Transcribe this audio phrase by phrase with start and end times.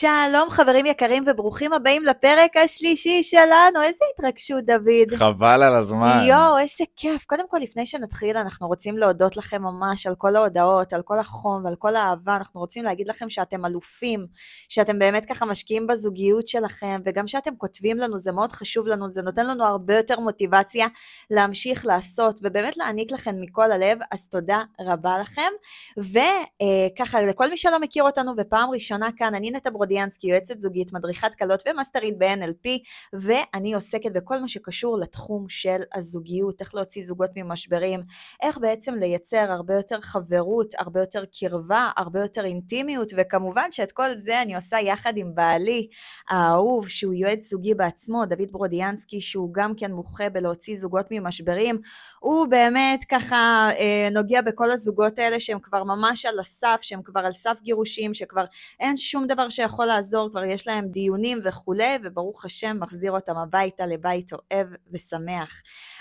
[0.00, 3.82] שלום חברים יקרים וברוכים הבאים לפרק השלישי שלנו.
[3.82, 5.18] איזה התרגשות, דוד.
[5.18, 6.24] חבל על הזמן.
[6.28, 7.24] יואו, איזה כיף.
[7.24, 11.64] קודם כל, לפני שנתחיל, אנחנו רוצים להודות לכם ממש על כל ההודעות, על כל החום
[11.64, 12.36] ועל כל האהבה.
[12.36, 14.26] אנחנו רוצים להגיד לכם שאתם אלופים,
[14.68, 19.22] שאתם באמת ככה משקיעים בזוגיות שלכם, וגם שאתם כותבים לנו, זה מאוד חשוב לנו, זה
[19.22, 20.86] נותן לנו הרבה יותר מוטיבציה
[21.30, 25.50] להמשיך לעשות, ובאמת להעניק לכם מכל הלב, אז תודה רבה לכם.
[25.98, 31.34] וככה, לכל מי שלא מכיר אותנו ופעם ראשונה כאן, אני נטע ברודיאנסקי, יועצת זוגית, מדריכת
[31.38, 32.68] כלות ומאסטרית ב-NLP,
[33.12, 38.00] ואני עוסקת בכל מה שקשור לתחום של הזוגיות, איך להוציא זוגות ממשברים,
[38.42, 44.14] איך בעצם לייצר הרבה יותר חברות, הרבה יותר קרבה, הרבה יותר אינטימיות, וכמובן שאת כל
[44.14, 45.88] זה אני עושה יחד עם בעלי
[46.28, 51.78] האהוב, שהוא יועץ זוגי בעצמו, דוד ברודיאנסקי, שהוא גם כן מומחה בלהוציא זוגות ממשברים.
[52.20, 57.20] הוא באמת ככה אה, נוגע בכל הזוגות האלה שהם כבר ממש על הסף, שהם כבר
[57.20, 58.44] על סף גירושים, שכבר
[58.80, 63.86] אין שום דבר שיכול לעזור, כבר יש להם דיונים וכולי, וברוך השם מחזיר אותם הביתה
[63.86, 65.52] לבית אוהב ושמח.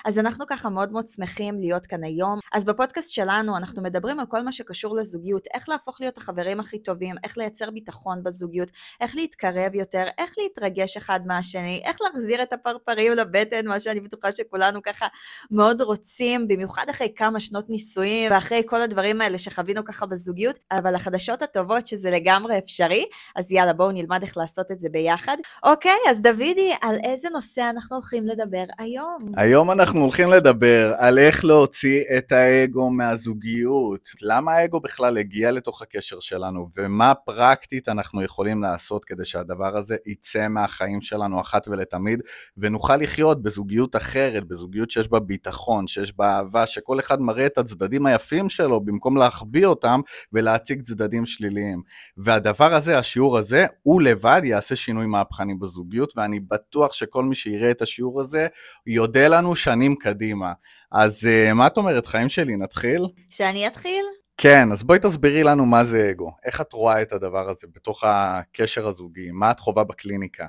[0.05, 2.39] אז אנחנו ככה מאוד מאוד שמחים להיות כאן היום.
[2.53, 6.79] אז בפודקאסט שלנו אנחנו מדברים על כל מה שקשור לזוגיות, איך להפוך להיות החברים הכי
[6.79, 8.69] טובים, איך לייצר ביטחון בזוגיות,
[9.01, 14.31] איך להתקרב יותר, איך להתרגש אחד מהשני, איך להחזיר את הפרפרים לבטן, מה שאני בטוחה
[14.31, 15.07] שכולנו ככה
[15.51, 20.95] מאוד רוצים, במיוחד אחרי כמה שנות נישואים ואחרי כל הדברים האלה שחווינו ככה בזוגיות, אבל
[20.95, 23.05] החדשות הטובות שזה לגמרי אפשרי,
[23.35, 25.37] אז יאללה בואו נלמד איך לעשות את זה ביחד.
[25.63, 29.31] אוקיי, אז דודי, על איזה נושא אנחנו הולכים לדבר היום?
[29.37, 34.09] היום אנחנו הולכים לדבר על איך להוציא את האגו מהזוגיות.
[34.21, 39.95] למה האגו בכלל הגיע לתוך הקשר שלנו, ומה פרקטית אנחנו יכולים לעשות כדי שהדבר הזה
[40.05, 42.19] יצא מהחיים שלנו אחת ולתמיד,
[42.57, 47.57] ונוכל לחיות בזוגיות אחרת, בזוגיות שיש בה ביטחון, שיש בה אהבה, שכל אחד מראה את
[47.57, 50.01] הצדדים היפים שלו במקום להחביא אותם
[50.33, 51.81] ולהציג צדדים שליליים.
[52.17, 57.71] והדבר הזה, השיעור הזה, הוא לבד יעשה שינוי מהפכני בזוגיות, ואני בטוח שכל מי שיראה
[57.71, 58.47] את השיעור הזה,
[58.87, 60.53] יודה לנו שנים קדימה.
[60.91, 63.07] אז uh, מה את אומרת, חיים שלי, נתחיל?
[63.29, 64.05] שאני אתחיל?
[64.37, 66.31] כן, אז בואי תסבירי לנו מה זה אגו.
[66.45, 69.31] איך את רואה את הדבר הזה בתוך הקשר הזוגי?
[69.31, 70.45] מה את חווה בקליניקה?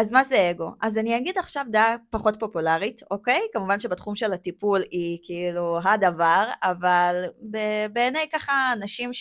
[0.00, 0.70] אז מה זה אגו?
[0.80, 3.40] אז אני אגיד עכשיו דעה פחות פופולרית, אוקיי?
[3.52, 7.24] כמובן שבתחום של הטיפול היא כאילו הדבר, אבל
[7.92, 9.12] בעיני ככה אנשים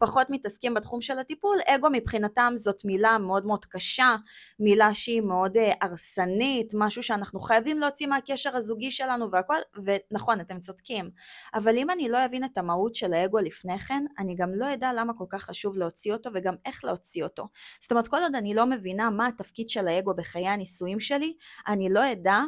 [0.00, 4.16] שפחות מתעסקים בתחום של הטיפול, אגו מבחינתם זאת מילה מאוד מאוד קשה,
[4.60, 10.60] מילה שהיא מאוד אה, הרסנית, משהו שאנחנו חייבים להוציא מהקשר הזוגי שלנו והכל, ונכון, אתם
[10.60, 11.10] צודקים.
[11.54, 14.92] אבל אם אני לא אבין את המהות של האגו לפני כן, אני גם לא אדע
[14.92, 17.48] למה כל כך חשוב להוציא אותו וגם איך להוציא אותו.
[17.80, 21.34] זאת אומרת, כל עוד אני לא מבינה מה התפקיד של האגו בחיי הנישואים שלי,
[21.68, 22.40] אני לא אדע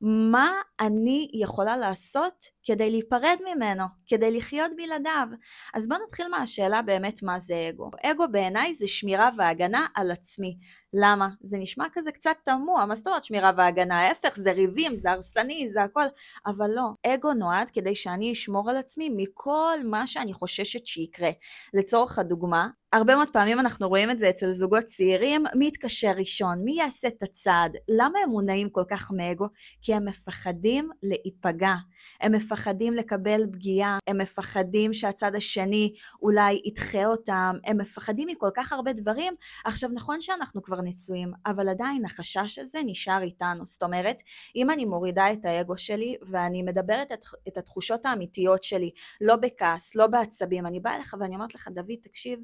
[0.00, 5.28] מה אני יכולה לעשות כדי להיפרד ממנו, כדי לחיות בלעדיו.
[5.74, 7.90] אז בואו נתחיל מהשאלה באמת מה זה אגו.
[8.02, 10.58] אגו בעיניי זה שמירה והגנה על עצמי.
[10.92, 11.28] למה?
[11.40, 14.00] זה נשמע כזה קצת תמוה, מה זאת אומרת שמירה והגנה?
[14.00, 16.04] ההפך, זה ריבים, זה הרסני, זה הכל.
[16.46, 21.30] אבל לא, אגו נועד כדי שאני אשמור על עצמי מכל מה שאני חוששת שיקרה.
[21.74, 26.64] לצורך הדוגמה, הרבה מאוד פעמים אנחנו רואים את זה אצל זוגות צעירים, מי יתקשר ראשון,
[26.64, 29.46] מי יעשה את הצעד, למה הם מונעים כל כך מאגו?
[29.82, 30.63] כי הם מפחדים
[31.02, 31.74] להיפגע,
[32.20, 38.72] הם מפחדים לקבל פגיעה, הם מפחדים שהצד השני אולי ידחה אותם, הם מפחדים מכל כך
[38.72, 39.34] הרבה דברים.
[39.64, 43.66] עכשיו נכון שאנחנו כבר נשואים, אבל עדיין החשש הזה נשאר איתנו.
[43.66, 44.22] זאת אומרת,
[44.56, 49.94] אם אני מורידה את האגו שלי ואני מדברת את, את התחושות האמיתיות שלי, לא בכעס,
[49.94, 52.40] לא בעצבים, אני באה אליך ואני אומרת לך, דוד, תקשיב,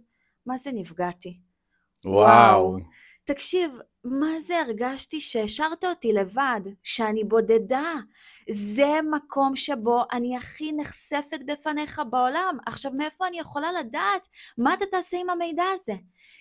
[0.46, 1.40] מה זה נפגעתי?
[2.04, 2.24] וואו.
[2.24, 2.78] וואו.
[3.24, 3.72] תקשיב,
[4.04, 7.94] מה זה הרגשתי שהשארת אותי לבד, שאני בודדה.
[8.50, 12.56] זה מקום שבו אני הכי נחשפת בפניך בעולם.
[12.66, 14.28] עכשיו, מאיפה אני יכולה לדעת
[14.58, 15.94] מה אתה תעשה עם המידע הזה?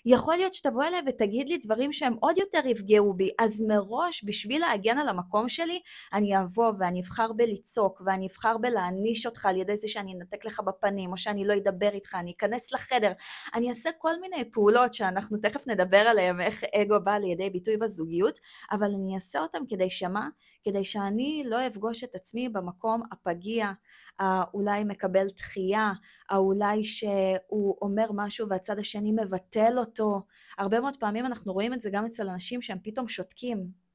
[0.06, 4.62] יכול להיות שתבוא אליי ותגיד לי דברים שהם עוד יותר יפגעו בי, אז מראש, בשביל
[4.62, 5.80] להגן על המקום שלי,
[6.14, 10.60] אני אבוא ואני אבחר בלצעוק, ואני אבחר בלהעניש אותך על ידי זה שאני אנתק לך
[10.60, 13.12] בפנים, או שאני לא אדבר איתך, אני אכנס לחדר,
[13.54, 18.40] אני אעשה כל מיני פעולות שאנחנו תכף נדבר עליהן, איך אגו בא לידי ביטוי בזוגיות,
[18.72, 20.28] אבל אני אעשה אותם כדי שמה?
[20.64, 23.72] כדי שאני לא אפגוש את עצמי במקום הפגיע,
[24.20, 25.92] האולי מקבל דחייה,
[26.30, 30.22] האולי שהוא אומר משהו והצד השני מבטל אותו.
[30.58, 33.90] הרבה מאוד פעמים אנחנו רואים את זה גם אצל אנשים שהם פתאום שותקים.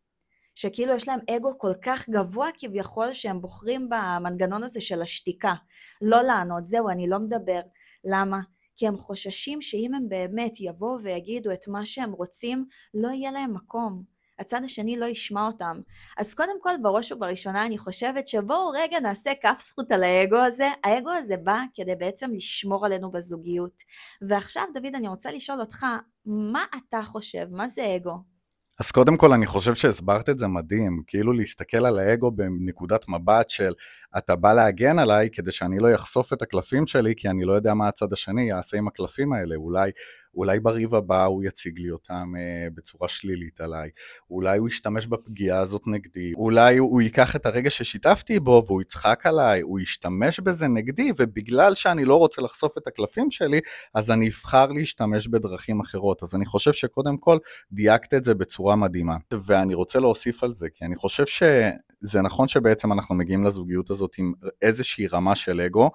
[0.54, 5.54] שכאילו יש להם אגו כל כך גבוה כביכול שהם בוחרים במנגנון הזה של השתיקה.
[6.02, 7.60] לא לענות, זהו, אני לא מדבר.
[8.04, 8.40] למה?
[8.76, 13.54] כי הם חוששים שאם הם באמת יבואו ויגידו את מה שהם רוצים, לא יהיה להם
[13.54, 14.13] מקום.
[14.38, 15.80] הצד השני לא ישמע אותם.
[16.18, 20.68] אז קודם כל, בראש ובראשונה, אני חושבת שבואו רגע נעשה כף זכות על האגו הזה.
[20.84, 23.82] האגו הזה בא כדי בעצם לשמור עלינו בזוגיות.
[24.28, 25.86] ועכשיו, דוד, אני רוצה לשאול אותך,
[26.26, 27.46] מה אתה חושב?
[27.50, 28.34] מה זה אגו?
[28.80, 33.50] אז קודם כל אני חושב שהסברת את זה מדהים, כאילו להסתכל על האגו בנקודת מבט
[33.50, 33.72] של
[34.18, 37.74] אתה בא להגן עליי כדי שאני לא אחשוף את הקלפים שלי, כי אני לא יודע
[37.74, 39.90] מה הצד השני יעשה עם הקלפים האלה, אולי,
[40.36, 43.90] אולי בריב הבא הוא יציג לי אותם אה, בצורה שלילית עליי,
[44.30, 49.26] אולי הוא ישתמש בפגיעה הזאת נגדי, אולי הוא, ייקח את הרגע ששיתפתי בו והוא יצחק
[49.26, 53.60] עליי, הוא ישתמש בזה נגדי, ובגלל שאני לא רוצה לחשוף את הקלפים שלי,
[53.94, 56.22] אז אני אבחר להשתמש בדרכים אחרות.
[56.22, 57.38] אז אני חושב שקודם כל
[57.72, 59.16] דייקת את זה בצורה מדהימה,
[59.46, 64.14] ואני רוצה להוסיף על זה, כי אני חושב שזה נכון שבעצם אנחנו מגיעים לזוגיות הזאת
[64.18, 64.32] עם
[64.62, 65.90] איזושהי רמה של אגו,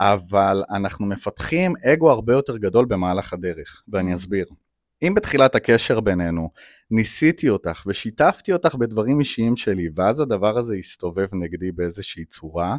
[0.00, 4.46] אבל אנחנו מפתחים אגו הרבה יותר גדול במהלך הדרך, ואני אסביר.
[5.02, 6.50] אם בתחילת הקשר בינינו
[6.90, 12.76] ניסיתי אותך ושיתפתי אותך בדברים אישיים שלי, ואז הדבר הזה הסתובב נגדי באיזושהי צורה,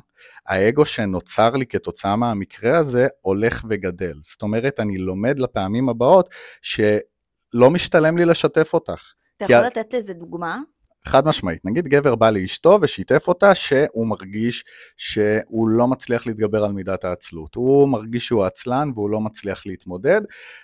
[0.48, 4.16] האגו שנוצר לי כתוצאה מהמקרה הזה הולך וגדל.
[4.22, 6.30] זאת אומרת, אני לומד לפעמים הבאות
[6.62, 9.14] שלא משתלם לי לשתף אותך.
[9.38, 10.60] אתה יכול לתת לזה דוגמה?
[11.06, 14.64] חד משמעית, נגיד גבר בא לאשתו ושיתף אותה שהוא מרגיש
[14.98, 17.56] שהוא לא מצליח להתגבר על מידת העצלות.
[17.56, 20.22] הוא מרגיש שהוא עצלן והוא לא מצליח להתמודד,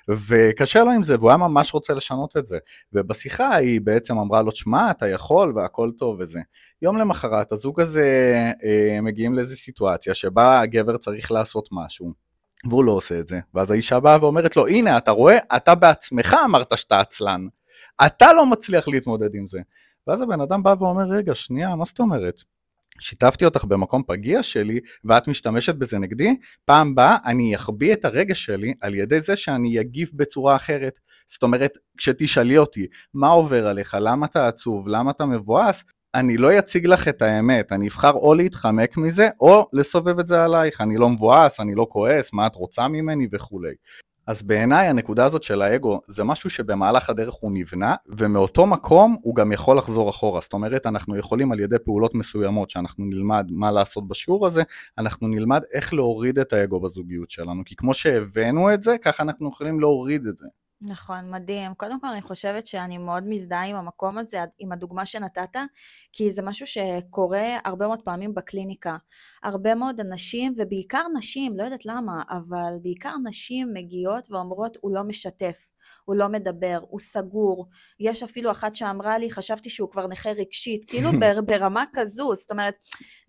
[0.09, 2.57] וקשה לו עם זה, והוא היה ממש רוצה לשנות את זה.
[2.93, 6.39] ובשיחה היא בעצם אמרה לו, שמע, אתה יכול והכל טוב וזה.
[6.81, 12.27] יום למחרת הזוג הזה אה, מגיעים לאיזו סיטואציה שבה הגבר צריך לעשות משהו.
[12.69, 16.35] והוא לא עושה את זה, ואז האישה באה ואומרת לו, הנה, אתה רואה, אתה בעצמך
[16.45, 17.47] אמרת שאתה עצלן.
[18.05, 19.59] אתה לא מצליח להתמודד עם זה.
[20.07, 22.41] ואז הבן אדם בא ואומר, רגע, שנייה, מה זאת אומרת?
[22.99, 28.45] שיתפתי אותך במקום פגיע שלי, ואת משתמשת בזה נגדי, פעם באה אני אחביא את הרגש
[28.45, 30.99] שלי על ידי זה שאני אגיב בצורה אחרת.
[31.27, 35.83] זאת אומרת, כשתשאלי אותי, מה עובר עליך, למה אתה עצוב, למה אתה מבואס,
[36.15, 40.43] אני לא אציג לך את האמת, אני אבחר או להתחמק מזה, או לסובב את זה
[40.43, 43.73] עלייך, אני לא מבואס, אני לא כועס, מה את רוצה ממני וכולי.
[44.27, 49.35] אז בעיניי הנקודה הזאת של האגו זה משהו שבמהלך הדרך הוא נבנה ומאותו מקום הוא
[49.35, 50.41] גם יכול לחזור אחורה.
[50.41, 54.63] זאת אומרת אנחנו יכולים על ידי פעולות מסוימות שאנחנו נלמד מה לעשות בשיעור הזה
[54.97, 57.63] אנחנו נלמד איך להוריד את האגו בזוגיות שלנו.
[57.65, 60.45] כי כמו שהבאנו את זה ככה אנחנו יכולים להוריד את זה
[60.81, 61.73] נכון, מדהים.
[61.73, 65.55] קודם כל, אני חושבת שאני מאוד מזדהה עם המקום הזה, עם הדוגמה שנתת,
[66.13, 68.97] כי זה משהו שקורה הרבה מאוד פעמים בקליניקה.
[69.43, 75.03] הרבה מאוד אנשים, ובעיקר נשים, לא יודעת למה, אבל בעיקר נשים מגיעות ואומרות, הוא לא
[75.03, 75.73] משתף.
[76.05, 77.67] הוא לא מדבר, הוא סגור.
[77.99, 81.09] יש אפילו אחת שאמרה לי, חשבתי שהוא כבר נכה רגשית, כאילו
[81.45, 82.77] ברמה כזו, זאת אומרת,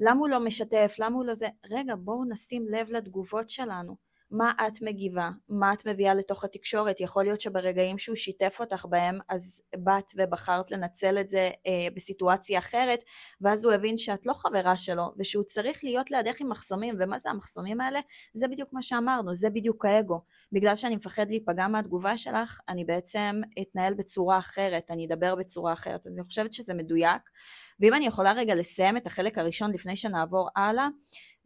[0.00, 1.48] למה הוא לא משתף, למה הוא לא זה?
[1.70, 4.07] רגע, בואו נשים לב לתגובות שלנו.
[4.30, 9.18] מה את מגיבה, מה את מביאה לתוך התקשורת, יכול להיות שברגעים שהוא שיתף אותך בהם,
[9.28, 13.04] אז באת ובחרת לנצל את זה אה, בסיטואציה אחרת,
[13.40, 17.30] ואז הוא הבין שאת לא חברה שלו, ושהוא צריך להיות לידך עם מחסומים, ומה זה
[17.30, 18.00] המחסומים האלה?
[18.34, 20.20] זה בדיוק מה שאמרנו, זה בדיוק האגו.
[20.52, 26.06] בגלל שאני מפחד להיפגע מהתגובה שלך, אני בעצם אתנהל בצורה אחרת, אני אדבר בצורה אחרת,
[26.06, 27.22] אז אני חושבת שזה מדויק.
[27.80, 30.88] ואם אני יכולה רגע לסיים את החלק הראשון לפני שנעבור הלאה,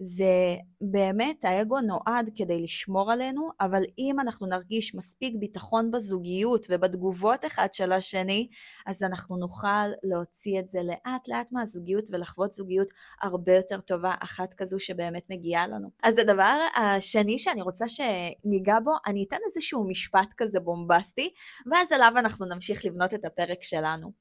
[0.05, 7.45] זה באמת, האגו נועד כדי לשמור עלינו, אבל אם אנחנו נרגיש מספיק ביטחון בזוגיות ובתגובות
[7.47, 8.49] אחד של השני,
[8.87, 12.89] אז אנחנו נוכל להוציא את זה לאט לאט מהזוגיות ולחוות זוגיות
[13.23, 15.91] הרבה יותר טובה, אחת כזו שבאמת מגיעה לנו.
[16.03, 21.31] אז הדבר השני שאני רוצה שניגע בו, אני אתן איזשהו משפט כזה בומבסטי,
[21.71, 24.13] ואז עליו אנחנו נמשיך לבנות את הפרק שלנו.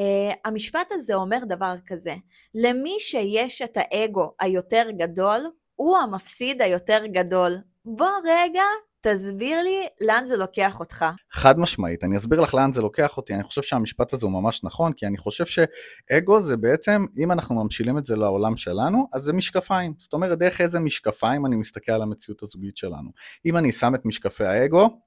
[0.00, 2.14] Uh, המשפט הזה אומר דבר כזה,
[2.54, 5.40] למי שיש את האגו היותר גדול,
[5.74, 7.56] הוא המפסיד היותר גדול.
[7.84, 8.62] בוא רגע,
[9.00, 11.04] תסביר לי לאן זה לוקח אותך.
[11.32, 14.64] חד משמעית, אני אסביר לך לאן זה לוקח אותי, אני חושב שהמשפט הזה הוא ממש
[14.64, 19.22] נכון, כי אני חושב שאגו זה בעצם, אם אנחנו ממשילים את זה לעולם שלנו, אז
[19.22, 19.94] זה משקפיים.
[19.98, 23.10] זאת אומרת, דרך איזה משקפיים אני מסתכל על המציאות הזוגית שלנו.
[23.46, 25.00] אם אני שם את משקפי האגו,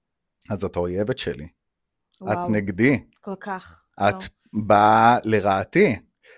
[0.50, 1.48] אז את האויבת שלי.
[2.22, 3.04] וואו, את נגדי.
[3.22, 3.84] כל כך.
[3.94, 4.20] את וואו.
[4.56, 5.96] באה לרעתי.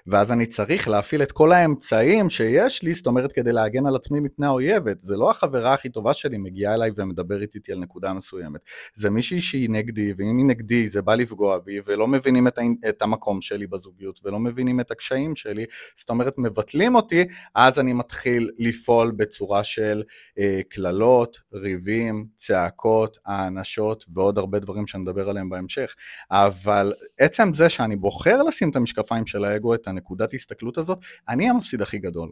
[0.07, 4.19] ואז אני צריך להפעיל את כל האמצעים שיש לי, זאת אומרת כדי להגן על עצמי
[4.19, 5.01] מפני האויבת.
[5.01, 8.61] זה לא החברה הכי טובה שלי מגיעה אליי ומדברת איתי על נקודה מסוימת.
[8.93, 12.59] זה מישהי שהיא נגדי, ואם היא נגדי זה בא לפגוע בי, ולא מבינים את,
[12.89, 17.93] את המקום שלי בזוגיות, ולא מבינים את הקשיים שלי, זאת אומרת מבטלים אותי, אז אני
[17.93, 20.03] מתחיל לפעול בצורה של
[20.39, 25.95] אה, קללות, אה, ריבים, צעקות, האנשות ועוד הרבה דברים שנדבר עליהם בהמשך.
[26.31, 30.99] אבל עצם זה שאני בוחר לשים את המשקפיים של האגו, את הנקודת הסתכלות הזאת,
[31.29, 32.31] אני המפסיד הכי גדול.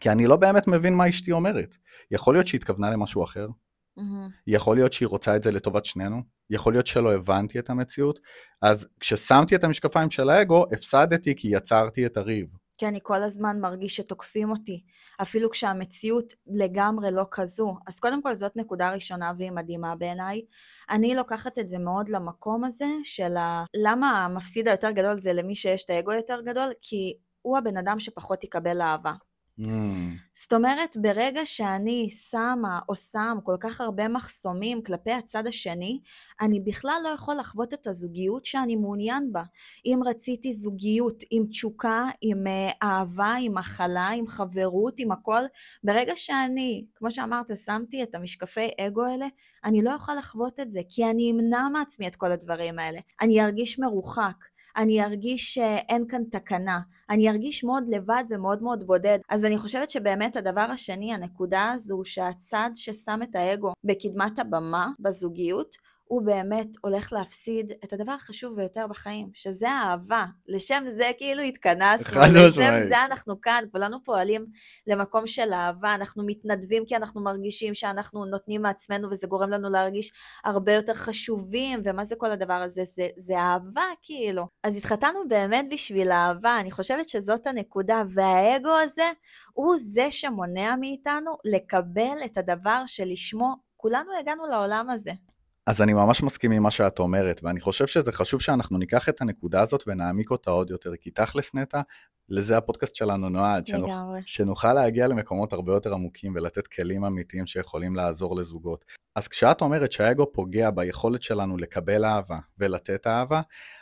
[0.00, 1.76] כי אני לא באמת מבין מה אשתי אומרת.
[2.10, 3.48] יכול להיות שהיא התכוונה למשהו אחר,
[3.98, 4.02] mm-hmm.
[4.46, 8.20] יכול להיות שהיא רוצה את זה לטובת שנינו, יכול להיות שלא הבנתי את המציאות,
[8.62, 12.56] אז כששמתי את המשקפיים של האגו, הפסדתי כי יצרתי את הריב.
[12.80, 14.84] כי אני כל הזמן מרגיש שתוקפים אותי,
[15.22, 17.76] אפילו כשהמציאות לגמרי לא כזו.
[17.86, 20.42] אז קודם כל זאת נקודה ראשונה והיא מדהימה בעיניי.
[20.90, 23.64] אני לוקחת את זה מאוד למקום הזה של ה...
[23.74, 26.72] למה המפסיד היותר גדול זה למי שיש את האגו יותר גדול?
[26.82, 29.12] כי הוא הבן אדם שפחות יקבל אהבה.
[29.60, 29.70] Mm.
[30.34, 36.00] זאת אומרת, ברגע שאני שמה או שם כל כך הרבה מחסומים כלפי הצד השני,
[36.40, 39.42] אני בכלל לא יכול לחוות את הזוגיות שאני מעוניין בה.
[39.86, 45.42] אם רציתי זוגיות עם תשוקה, עם אה, אהבה, עם הכלה, עם חברות, עם הכל,
[45.84, 49.26] ברגע שאני, כמו שאמרת, שמתי את המשקפי אגו האלה,
[49.64, 53.00] אני לא אוכל לחוות את זה, כי אני אמנע מעצמי את כל הדברים האלה.
[53.20, 54.36] אני ארגיש מרוחק.
[54.76, 59.18] אני ארגיש שאין כאן תקנה, אני ארגיש מאוד לבד ומאוד מאוד בודד.
[59.28, 65.76] אז אני חושבת שבאמת הדבר השני, הנקודה הזו שהצד ששם את האגו בקדמת הבמה, בזוגיות,
[66.10, 70.26] הוא באמת הולך להפסיד את הדבר החשוב ביותר בחיים, שזה האהבה.
[70.48, 74.46] לשם זה כאילו התכנסנו, לשם זה אנחנו כאן, כולנו פועלים
[74.86, 80.12] למקום של אהבה, אנחנו מתנדבים כי אנחנו מרגישים שאנחנו נותנים מעצמנו וזה גורם לנו להרגיש
[80.44, 82.82] הרבה יותר חשובים, ומה זה כל הדבר הזה?
[82.84, 84.46] זה, זה אהבה כאילו.
[84.64, 89.10] אז התחתנו באמת בשביל אהבה, אני חושבת שזאת הנקודה, והאגו הזה
[89.52, 95.12] הוא זה שמונע מאיתנו לקבל את הדבר שלשמו כולנו הגענו לעולם הזה.
[95.70, 99.20] אז אני ממש מסכים עם מה שאת אומרת, ואני חושב שזה חשוב שאנחנו ניקח את
[99.20, 101.80] הנקודה הזאת ונעמיק אותה עוד יותר, כי תכלס נטע,
[102.28, 103.90] לזה הפודקאסט שלנו נועד, שנוכ...
[104.26, 108.84] שנוכל להגיע למקומות הרבה יותר עמוקים ולתת כלים אמיתיים שיכולים לעזור לזוגות.
[109.16, 113.40] אז כשאת אומרת שהאגו פוגע ביכולת שלנו לקבל אהבה ולתת אהבה,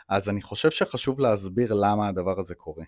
[0.09, 2.83] אז אני חושב שחשוב להסביר למה הדבר הזה קורה.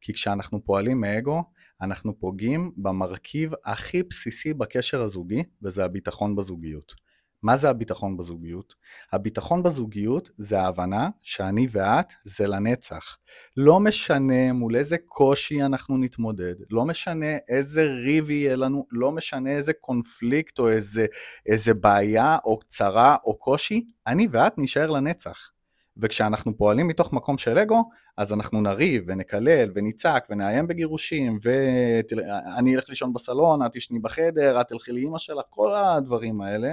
[0.00, 1.42] כי כשאנחנו פועלים מאגו,
[1.80, 7.05] אנחנו פוגעים במרכיב הכי בסיסי בקשר הזוגי, וזה הביטחון בזוגיות.
[7.42, 8.74] מה זה הביטחון בזוגיות?
[9.12, 13.16] הביטחון בזוגיות זה ההבנה שאני ואת זה לנצח.
[13.56, 19.50] לא משנה מול איזה קושי אנחנו נתמודד, לא משנה איזה ריב יהיה לנו, לא משנה
[19.50, 21.06] איזה קונפליקט או איזה,
[21.46, 25.50] איזה בעיה או צרה או קושי, אני ואת נשאר לנצח.
[25.96, 32.88] וכשאנחנו פועלים מתוך מקום של אגו, אז אנחנו נריב ונקלל ונצעק ונאיים בגירושים ואני אלך
[32.88, 36.68] לישון בסלון, את תשני בחדר, את תלכי לאימא שלך, כל הדברים האלה.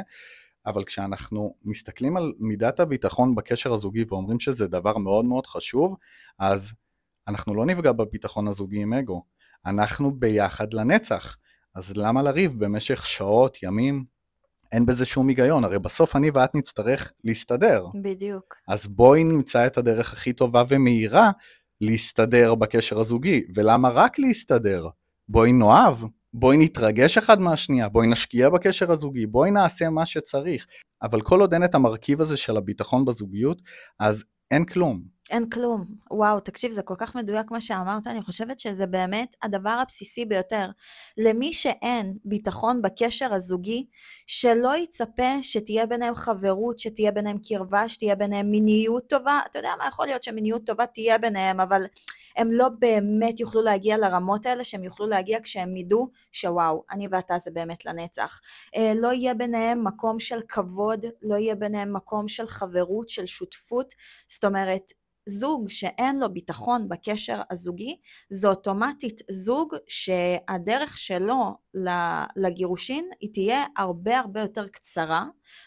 [0.66, 5.96] אבל כשאנחנו מסתכלים על מידת הביטחון בקשר הזוגי ואומרים שזה דבר מאוד מאוד חשוב,
[6.40, 6.72] אז
[7.28, 9.24] אנחנו לא נפגע בביטחון הזוגי עם אגו,
[9.66, 11.38] אנחנו ביחד לנצח.
[11.76, 14.06] אז למה לריב במשך שעות, ימים?
[14.72, 17.86] אין בזה שום היגיון, הרי בסוף אני ואת נצטרך להסתדר.
[18.02, 18.56] בדיוק.
[18.68, 21.32] אז בואי נמצא את הדרך הכי טובה ומהירה
[21.82, 23.44] להסתדר בקשר הזוגי.
[23.56, 24.88] ולמה רק להסתדר?
[25.30, 25.98] בואי נאהב,
[26.34, 30.68] בואי נתרגש אחד מהשנייה, בואי נשקיע בקשר הזוגי, בואי נעשה מה שצריך.
[31.02, 33.62] אבל כל עוד אין את המרכיב הזה של הביטחון בזוגיות,
[34.00, 35.02] אז אין כלום.
[35.32, 35.86] אין כלום.
[36.12, 40.70] וואו, תקשיב, זה כל כך מדויק מה שאמרת, אני חושבת שזה באמת הדבר הבסיסי ביותר.
[41.18, 43.86] למי שאין ביטחון בקשר הזוגי,
[44.28, 49.40] שלא יצפה שתהיה ביניהם חברות, שתהיה ביניהם קרבה, שתהיה ביניהם מיניות טובה.
[49.52, 51.82] אתה יודע מה, יכול להיות שמיניות טובה תהיה ביניהם, אבל
[52.36, 57.38] הם לא באמת יוכלו להגיע לרמות האלה שהם יוכלו להגיע כשהם ידעו שוואו, אני ואתה
[57.38, 58.40] זה באמת לנצח.
[58.76, 63.94] אה, לא יהיה ביניהם מקום של כבוד, לא יהיה ביניהם מקום של חברות, של שותפות,
[64.28, 64.92] זאת אומרת,
[65.30, 67.98] זוג שאין לו ביטחון בקשר הזוגי,
[68.30, 71.63] זה אוטומטית זוג שהדרך שלו
[72.36, 75.26] לגירושין היא תהיה הרבה הרבה יותר קצרה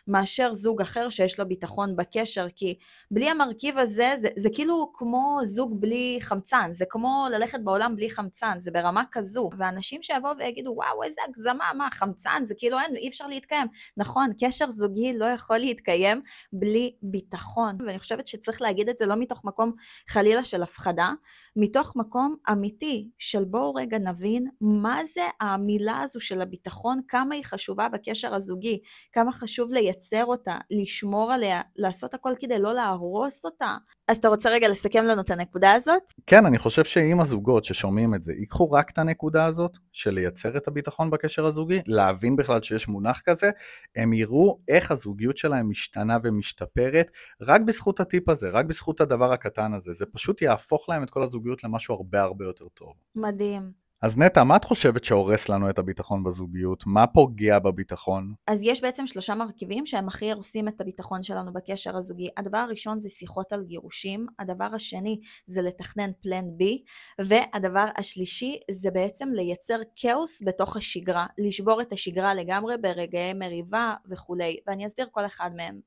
[0.08, 2.78] מאשר זוג אחר שיש לו ביטחון בקשר, כי
[3.10, 8.10] בלי המרכיב הזה זה, זה כאילו כמו זוג בלי חמצן, זה כמו ללכת בעולם בלי
[8.10, 9.50] חמצן, זה ברמה כזו.
[9.58, 13.66] ואנשים שיבואו ויגידו, וואו, איזה הגזמה, מה, חמצן, זה כאילו אין, אי אפשר להתקיים.
[13.96, 16.22] נכון, קשר זוגי לא יכול להתקיים
[16.52, 19.72] בלי ביטחון, ואני חושבת שצריך להגיד את זה לא מתוך מקום
[20.08, 21.12] חלילה של הפחדה,
[21.56, 27.44] מתוך מקום אמיתי של בואו רגע נבין מה זה המילה הזו של הביטחון, כמה היא
[27.44, 28.78] חשובה בקשר הזוגי,
[29.12, 33.76] כמה חשוב לייצר אותה, לשמור עליה, לעשות הכל כדי לא להרוס אותה.
[34.08, 36.02] אז אתה רוצה רגע לסכם לנו את הנקודה הזאת?
[36.26, 40.56] כן, אני חושב שאם הזוגות ששומעים את זה, ייקחו רק את הנקודה הזאת של לייצר
[40.56, 43.50] את הביטחון בקשר הזוגי, להבין בכלל שיש מונח כזה,
[43.96, 47.10] הם יראו איך הזוגיות שלהם משתנה ומשתפרת
[47.40, 49.92] רק בזכות הטיפ הזה, רק בזכות הדבר הקטן הזה.
[49.92, 52.92] זה פשוט יהפוך להם את כל הזוגיות למשהו הרבה הרבה יותר טוב.
[53.14, 53.86] מדהים.
[54.06, 56.84] אז נטע, מה את חושבת שהורס לנו את הביטחון בזוגיות?
[56.86, 58.34] מה פוגע בביטחון?
[58.46, 62.28] אז יש בעצם שלושה מרכיבים שהם הכי הורסים את הביטחון שלנו בקשר הזוגי.
[62.36, 66.82] הדבר הראשון זה שיחות על גירושים, הדבר השני זה לתכנן פלן בי,
[67.18, 74.56] והדבר השלישי זה בעצם לייצר כאוס בתוך השגרה, לשבור את השגרה לגמרי ברגעי מריבה וכולי,
[74.66, 75.80] ואני אסביר כל אחד מהם.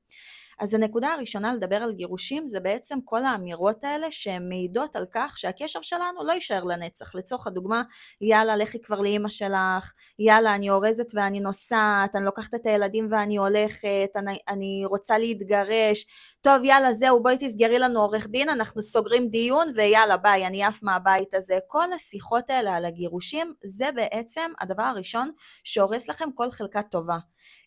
[0.60, 5.38] אז הנקודה הראשונה לדבר על גירושים זה בעצם כל האמירות האלה שהן מעידות על כך
[5.38, 7.14] שהקשר שלנו לא יישאר לנצח.
[7.14, 7.82] לצורך הדוגמה,
[8.20, 13.36] יאללה, לכי כבר לאימא שלך, יאללה, אני אורזת ואני נוסעת, אני לוקחת את הילדים ואני
[13.36, 16.06] הולכת, אני, אני רוצה להתגרש,
[16.42, 20.82] טוב, יאללה, זהו, בואי תסגרי לנו עורך דין, אנחנו סוגרים דיון, ויאללה, ביי, אני עף
[20.82, 21.58] מהבית הזה.
[21.66, 25.30] כל השיחות האלה על הגירושים, זה בעצם הדבר הראשון
[25.64, 27.18] שהורס לכם כל חלקה טובה.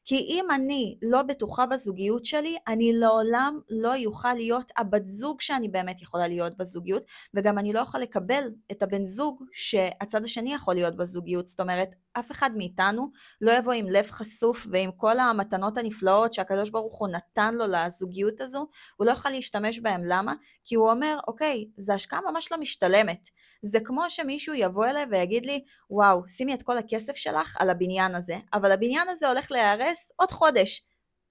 [0.06, 5.70] כי אם אני לא בטוחה בזוגיות שלי, אני לעולם לא יוכל להיות הבת זוג שאני
[5.70, 7.03] באמת יכולה להיות בזוגיות,
[7.34, 11.48] וגם אני לא יכול לקבל את הבן זוג שהצד השני יכול להיות בזוגיות.
[11.48, 13.12] זאת אומרת, אף אחד מאיתנו
[13.42, 18.42] לא יבוא עם לב חשוף ועם כל המתנות הנפלאות שהקדוש ברוך הוא נתן לו לזוגיות
[18.42, 18.62] הזו,
[18.98, 20.01] הוא לא יכול להשתמש בהם.
[20.05, 20.34] למה?
[20.65, 23.29] כי הוא אומר, אוקיי, זו השקעה ממש לא משתלמת.
[23.62, 28.15] זה כמו שמישהו יבוא אליי ויגיד לי, וואו, שימי את כל הכסף שלך על הבניין
[28.15, 30.84] הזה, אבל הבניין הזה הולך להיהרס עוד חודש.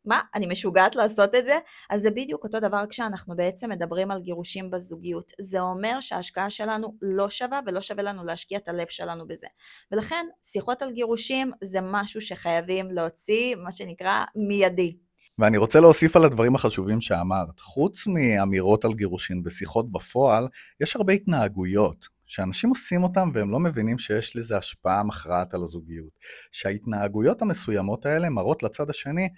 [0.04, 1.58] מה, אני משוגעת לעשות את זה?
[1.90, 5.32] אז זה בדיוק אותו דבר כשאנחנו בעצם מדברים על גירושים בזוגיות.
[5.40, 9.46] זה אומר שההשקעה שלנו לא שווה ולא שווה לנו להשקיע את הלב שלנו בזה.
[9.92, 14.96] ולכן, שיחות על גירושים זה משהו שחייבים להוציא, מה שנקרא, מיידי.
[15.38, 17.60] ואני רוצה להוסיף על הדברים החשובים שאמרת.
[17.60, 20.48] חוץ מאמירות על גירושין ושיחות בפועל,
[20.80, 26.12] יש הרבה התנהגויות שאנשים עושים אותם והם לא מבינים שיש לזה השפעה מכרעת על הזוגיות.
[26.52, 29.28] שההתנהגויות המסוימות האלה מראות לצד השני,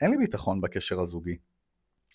[0.00, 1.36] אין לי ביטחון בקשר הזוגי.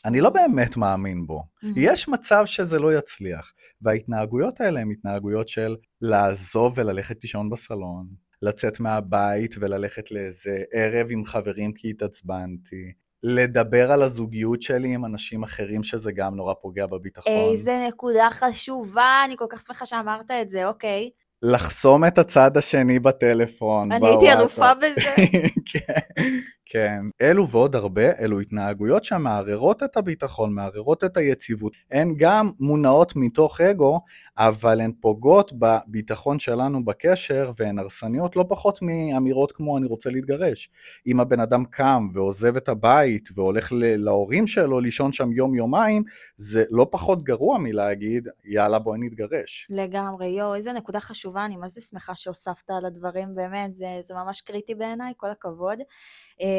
[0.05, 1.43] אני לא באמת מאמין בו.
[1.43, 1.67] Mm-hmm.
[1.75, 3.53] יש מצב שזה לא יצליח.
[3.81, 8.07] וההתנהגויות האלה הן התנהגויות של לעזוב וללכת לישון בסלון,
[8.41, 15.43] לצאת מהבית וללכת לאיזה ערב עם חברים כי התעצבנתי, לדבר על הזוגיות שלי עם אנשים
[15.43, 17.33] אחרים, שזה גם נורא פוגע בביטחון.
[17.51, 21.09] איזה נקודה חשובה, אני כל כך שמחה שאמרת את זה, אוקיי.
[21.41, 23.91] לחסום את הצד השני בטלפון.
[23.91, 25.15] אני הייתי אלופה בזה.
[25.71, 26.23] כן,
[26.71, 27.01] כן.
[27.21, 31.73] אלו ועוד הרבה, אלו התנהגויות שמערערות את הביטחון, מערערות את היציבות.
[31.91, 33.99] הן גם מונעות מתוך אגו,
[34.37, 40.69] אבל הן פוגעות בביטחון שלנו בקשר, והן הרסניות לא פחות מאמירות כמו אני רוצה להתגרש.
[41.07, 46.03] אם הבן אדם קם ועוזב את הבית והולך להורים שלו לישון שם יום-יומיים,
[46.37, 49.67] זה לא פחות גרוע מלהגיד, יאללה בואי נתגרש.
[49.69, 54.41] לגמרי, יואו, איזה נקודה חשובה, אני מה שמחה שהוספת על הדברים, באמת, זה, זה ממש
[54.41, 55.79] קריטי בעיניי, כל הכבוד.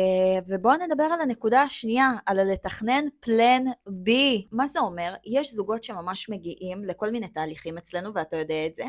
[0.00, 4.10] אה, ובואו נדבר על הנקודה השנייה, על לתכנן פלן B.
[4.52, 5.14] מה זה אומר?
[5.26, 8.84] יש זוגות שממש מגיעים לכל מיני תהליכים אצלנו, ואתה יודע את זה,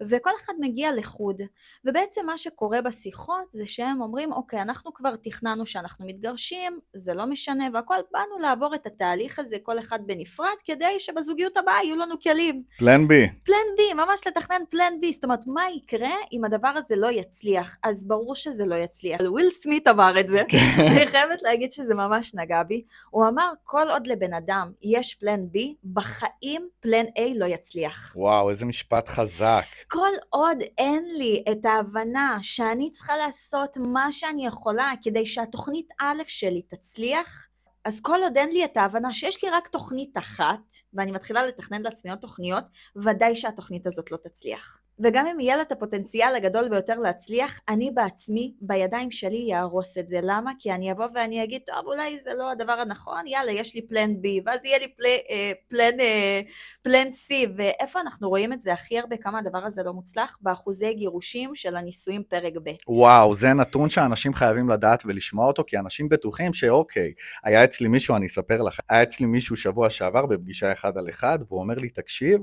[0.00, 1.42] וכל אחד מגיע לחוד.
[1.84, 7.26] ובעצם מה שקורה בשיחות זה שהם אומרים, אוקיי, אנחנו כבר תכננו שאנחנו מתגרשים, זה לא
[7.26, 12.20] משנה והכל, באנו לעבור את התהליך הזה כל אחד בנפרד, כדי שבזוגיות הבאה יהיו לנו
[12.20, 12.62] כלים.
[12.78, 13.12] פלן B.
[13.44, 15.12] פלן B, ממש לתכנן פלן B.
[15.12, 17.76] זאת אומרת, מה יקרה אם הדבר הזה לא יצליח?
[17.82, 19.20] אז ברור שזה לא יצליח.
[19.20, 20.42] וויל סמית אמר את זה.
[20.90, 22.84] אני חייבת להגיד שזה ממש נגע בי.
[23.10, 25.58] הוא אמר, כל עוד לבן אדם יש פלן B,
[25.92, 28.12] בחיים פלן A לא יצליח.
[28.16, 29.64] וואו, איזה משפט חזק.
[29.88, 36.22] כל עוד אין לי את ההבנה שאני צריכה לעשות מה שאני יכולה כדי שהתוכנית א'
[36.26, 37.48] שלי תצליח,
[37.84, 41.82] אז כל עוד אין לי את ההבנה שיש לי רק תוכנית אחת, ואני מתחילה לתכנן
[41.82, 42.64] לעצמי עוד תוכניות,
[42.96, 44.80] ודאי שהתוכנית הזאת לא תצליח.
[44.98, 50.08] וגם אם יהיה לה את הפוטנציאל הגדול ביותר להצליח, אני בעצמי, בידיים שלי, יהרוס את
[50.08, 50.18] זה.
[50.22, 50.50] למה?
[50.58, 54.10] כי אני אבוא ואני אגיד, טוב, אולי זה לא הדבר הנכון, יאללה, יש לי פלן
[54.10, 56.40] B, ואז יהיה לי פלי, אה, פלן, אה,
[56.82, 60.38] פלן C, ואיפה אנחנו רואים את זה הכי הרבה, כמה הדבר הזה לא מוצלח?
[60.40, 62.70] באחוזי גירושים של הנישואים פרק ב'.
[62.88, 67.12] וואו, זה נתון שאנשים חייבים לדעת ולשמוע אותו, כי אנשים בטוחים שאוקיי,
[67.44, 71.38] היה אצלי מישהו, אני אספר לך, היה אצלי מישהו שבוע שעבר בפגישה אחד על אחד,
[71.48, 72.40] והוא אומר לי, תקשיב,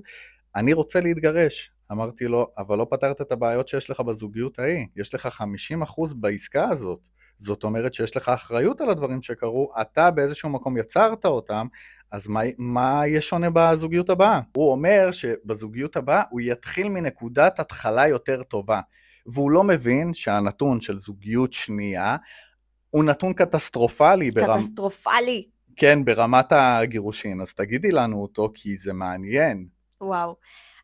[0.56, 1.73] אני רוצה להתגרש.
[1.92, 5.42] אמרתי לו, אבל לא פתרת את הבעיות שיש לך בזוגיות ההיא, יש לך
[5.80, 7.00] 50% בעסקה הזאת.
[7.38, 11.68] זאת אומרת שיש לך אחריות על הדברים שקרו, אתה באיזשהו מקום יצרת אותם,
[12.12, 14.40] אז מה, מה יהיה שונה בזוגיות הבאה?
[14.56, 18.82] הוא אומר שבזוגיות הבאה הוא יתחיל מנקודת התחלה יותר טובה.
[19.26, 22.18] והוא לא מבין שהנתון של זוגיות שנייה
[22.90, 24.32] הוא נתון קטסטרופלי.
[24.32, 25.48] קטסטרופלי.
[25.48, 25.76] ברמ...
[25.76, 27.42] כן, ברמת הגירושין.
[27.42, 29.68] אז תגידי לנו אותו כי זה מעניין.
[30.02, 30.36] וואו.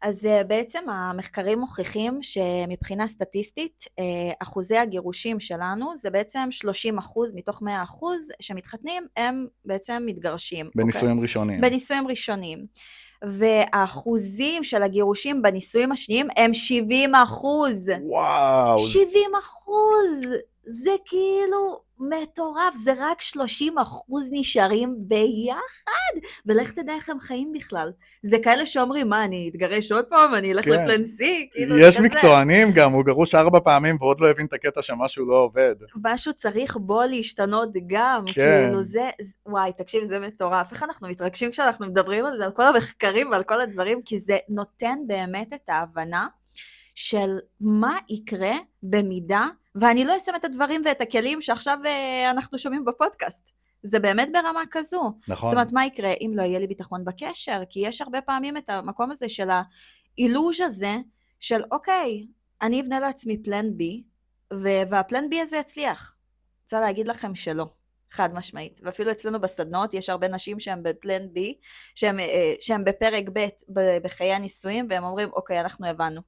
[0.02, 4.04] אז אה, בעצם המחקרים מוכיחים שמבחינה סטטיסטית אה,
[4.40, 10.70] אחוזי הגירושים שלנו זה בעצם 30 אחוז מתוך 100 אחוז שמתחתנים הם בעצם מתגרשים.
[10.76, 11.22] בנישואים אוקיי?
[11.22, 11.62] ראשונים.
[11.62, 12.66] בנישואים ראשונים.
[13.24, 17.92] והאחוזים של הגירושים בנישואים השניים הם 70 אחוז.
[18.02, 18.80] וואו.
[18.80, 20.36] 70 אחוז.
[20.64, 27.92] זה כאילו מטורף, זה רק 30 אחוז נשארים ביחד, ולך תדע איך הם חיים בכלל.
[28.24, 30.72] זה כאלה שאומרים, מה, אני אתגרש עוד פעם, אני אלך כן.
[30.72, 32.08] לפלן C, כאילו, יש זה כזה.
[32.08, 35.76] מקצוענים גם, הוא גרוש ארבע פעמים ועוד לא הבין את הקטע שמשהו לא עובד.
[36.04, 38.34] משהו צריך בו להשתנות גם, כן.
[38.68, 40.72] כאילו זה, זה- וואי, תקשיב, זה מטורף.
[40.72, 44.38] איך אנחנו מתרגשים כשאנחנו מדברים על זה, על כל המחקרים ועל כל הדברים, כי זה
[44.50, 46.28] נותן באמת את ההבנה
[47.00, 52.86] של מה יקרה במידה, ואני לא אשים את הדברים ואת הכלים שעכשיו אה, אנחנו שומעים
[52.86, 53.52] בפודקאסט.
[53.84, 55.14] זה באמת ברמה כזו.
[55.28, 55.50] נכון.
[55.50, 57.62] זאת אומרת, מה יקרה אם לא יהיה לי ביטחון בקשר?
[57.70, 60.96] כי יש הרבה פעמים את המקום הזה של האילוז' הזה,
[61.40, 62.28] של אוקיי,
[62.62, 64.04] אני אבנה לעצמי פלן בי,
[64.90, 66.16] והפלן בי הזה יצליח.
[66.64, 67.68] רוצה להגיד לכם שלא,
[68.12, 68.80] חד משמעית.
[68.84, 71.58] ואפילו אצלנו בסדנות יש הרבה נשים שהן בפלן בי,
[71.96, 76.22] שהן, אה, שהן בפרק ב' ב- בחיי הנישואים, והם אומרים, אוקיי, אנחנו הבנו.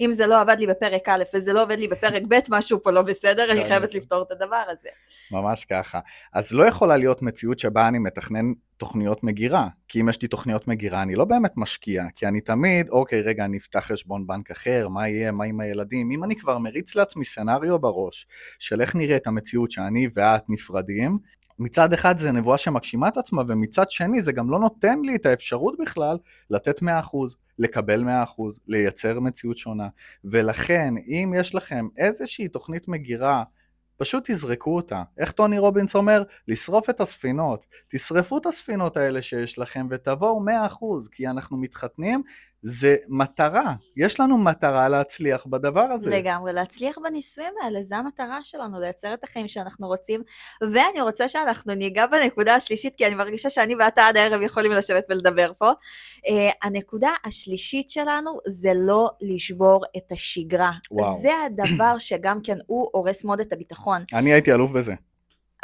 [0.00, 2.90] אם זה לא עבד לי בפרק א' וזה לא עובד לי בפרק ב', משהו פה
[2.90, 3.98] לא בסדר, אני כן, חייבת כן.
[3.98, 4.88] לפתור את הדבר הזה.
[5.30, 6.00] ממש ככה.
[6.32, 9.68] אז לא יכולה להיות מציאות שבה אני מתכנן תוכניות מגירה.
[9.88, 12.04] כי אם יש לי תוכניות מגירה, אני לא באמת משקיע.
[12.14, 16.10] כי אני תמיד, אוקיי, רגע, אני אפתח חשבון בנק אחר, מה יהיה, מה עם הילדים?
[16.10, 18.26] אם אני כבר מריץ לעצמי סצנריו בראש,
[18.58, 21.18] של איך נראית המציאות שאני ואת נפרדים,
[21.58, 25.26] מצד אחד זה נבואה שמגשימה את עצמה, ומצד שני זה גם לא נותן לי את
[25.26, 26.18] האפשרות בכלל
[26.50, 26.84] לתת 100%,
[27.58, 28.06] לקבל 100%,
[28.66, 29.88] לייצר מציאות שונה.
[30.24, 33.42] ולכן, אם יש לכם איזושהי תוכנית מגירה,
[33.96, 35.02] פשוט תזרקו אותה.
[35.18, 36.22] איך טוני רובינס אומר?
[36.48, 37.66] לשרוף את הספינות.
[37.90, 42.22] תשרפו את הספינות האלה שיש לכם ותבואו 100%, כי אנחנו מתחתנים,
[42.68, 43.74] זה מטרה.
[43.96, 46.10] יש לנו מטרה להצליח בדבר הזה.
[46.10, 50.22] לגמרי, להצליח בניסויים האלה, זו המטרה שלנו, לייצר את החיים שאנחנו רוצים.
[50.72, 55.04] ואני רוצה שאנחנו ניגע בנקודה השלישית, כי אני מרגישה שאני ואתה עד הערב יכולים לשבת
[55.10, 55.70] ולדבר פה.
[55.70, 56.30] Uh,
[56.62, 60.72] הנקודה השלישית שלנו זה לא לשבור את השגרה.
[60.90, 61.20] וואו.
[61.22, 64.02] זה הדבר שגם כן הוא הורס מאוד את הביטחון.
[64.12, 64.94] אני הייתי אלוף בזה.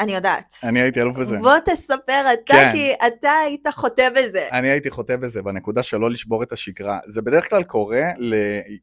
[0.00, 0.54] אני יודעת.
[0.64, 1.36] אני הייתי אלוף בזה.
[1.36, 2.70] בוא תספר אתה, כן.
[2.72, 4.48] כי אתה היית חוטא בזה.
[4.52, 6.98] אני הייתי חוטא בזה, בנקודה של לא לשבור את השגרה.
[7.06, 8.02] זה בדרך כלל קורה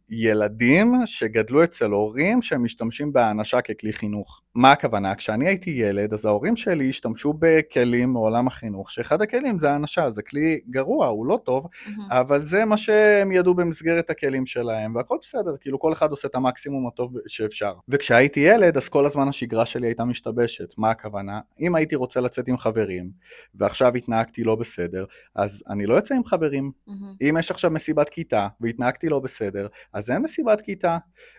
[0.09, 4.41] לילדים שגדלו אצל הורים שמשתמשים בהענשה ככלי חינוך.
[4.55, 5.15] מה הכוונה?
[5.15, 10.21] כשאני הייתי ילד, אז ההורים שלי השתמשו בכלים מעולם החינוך, שאחד הכלים זה הענשה, זה
[10.21, 11.67] כלי גרוע, הוא לא טוב.
[12.11, 16.35] אבל זה מה שהם ידעו במסגרת הכלים שלהם, והכל בסדר, כאילו כל אחד עושה את
[16.35, 17.73] המקסימום הטוב שאפשר.
[17.89, 20.73] וכשהייתי ילד, אז כל הזמן השגרה שלי הייתה משתבשת.
[20.77, 21.39] מה הכוונה?
[21.59, 23.11] אם הייתי רוצה לצאת עם חברים,
[23.55, 26.71] ועכשיו התנהגתי לא בסדר, אז אני לא יוצא עם חברים.
[26.87, 27.13] מהמם.
[27.21, 30.97] אם יש עכשיו מסיבת כיתה, והתנהגתי לא בסדר, אז אין מסיבת כיתה.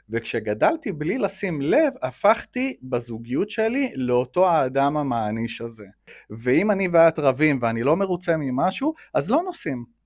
[0.09, 5.87] וכשגדלתי בלי לשים לב, הפכתי בזוגיות שלי לאותו האדם המעניש הזה.
[6.31, 10.00] ואם אני ואת רבים ואני לא מרוצה ממשהו, אז לא נוסעים.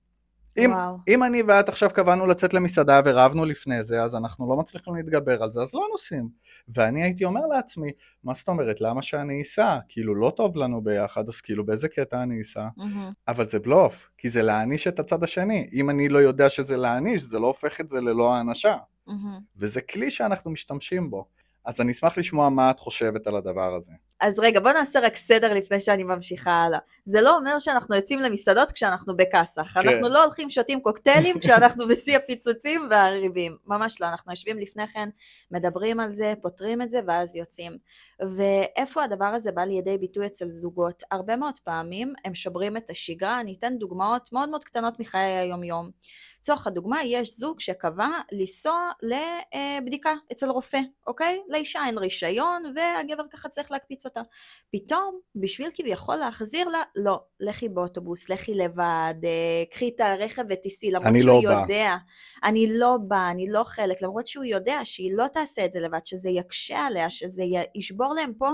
[0.59, 0.71] אם.
[1.09, 5.43] אם אני ואת עכשיו קבענו לצאת למסעדה ורבנו לפני זה, אז אנחנו לא מצליחים להתגבר
[5.43, 6.29] על זה, אז לא נוסעים.
[6.69, 7.91] ואני הייתי אומר לעצמי,
[8.25, 9.79] מה זאת אומרת, למה שאני אסע?
[9.89, 12.69] כאילו, לא טוב לנו ביחד, אז כאילו, באיזה קטע אני אסע?
[12.77, 13.13] מהמם.
[13.29, 15.69] אבל זה בלוף, כי זה להעניש את הצד השני.
[15.73, 18.77] אם אני לא יודע שזה להעניש, זה לא הופך את זה ללא האנשה.
[19.07, 19.39] מהמם.
[19.57, 21.25] וזה כלי שאנחנו משתמשים בו.
[21.65, 23.93] אז אני אשמח לשמוע מה את חושבת על הדבר הזה.
[24.21, 26.79] אז רגע, בוא נעשה רק סדר לפני שאני ממשיכה הלאה.
[27.05, 29.73] זה לא אומר שאנחנו יוצאים למסעדות כשאנחנו בכאסח.
[29.75, 29.89] כן.
[29.89, 33.57] אנחנו לא הולכים שותים קוקטיילים כשאנחנו בשיא הפיצוצים והריבים.
[33.67, 35.09] ממש לא, אנחנו יושבים לפני כן,
[35.51, 37.73] מדברים על זה, פותרים את זה, ואז יוצאים.
[38.37, 41.03] ואיפה הדבר הזה בא לידי ביטוי אצל זוגות?
[41.11, 45.91] הרבה מאוד פעמים הם שוברים את השגרה, אני אתן דוגמאות מאוד מאוד קטנות מחיי היום-יום.
[46.45, 51.41] לצורך הדוגמה, יש זוג שקבע לנסוע לבדיקה אצל רופא, אוקיי?
[51.49, 54.21] לאישה אין רישיון, והגבר ככה צריך להקפיץ אותה.
[54.73, 60.91] פתאום, בשביל כביכול להחזיר לה, לא, לכי באוטובוס, לכי לבד, אה, קחי את הרכב ותיסעי,
[60.91, 61.61] למרות שהוא לא בא.
[61.61, 61.97] יודע,
[62.45, 66.07] אני לא בא, אני לא חלק, למרות שהוא יודע שהיא לא תעשה את זה לבד,
[66.07, 67.43] שזה יקשה עליה, שזה
[67.75, 68.49] ישבור להם פה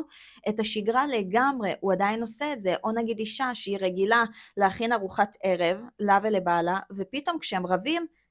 [0.49, 4.25] את השגרה לגמרי, הוא עדיין עושה את זה, או נגיד אישה שהיא רגילה
[4.57, 7.80] להכין ארוחת ערב, לה ולבעלה, ופתאום כשהם רבים,